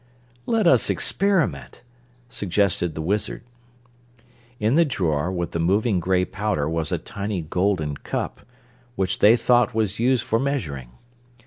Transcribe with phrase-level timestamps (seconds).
[0.47, 1.83] "Let us experiment,"
[2.27, 3.43] suggested the Wizard.
[4.59, 8.41] In the drawer with the moving gray powder was a tiny golden cup,
[8.95, 10.89] which they thought was used for measuring.